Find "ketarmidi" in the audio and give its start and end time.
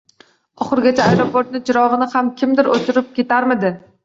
3.21-3.75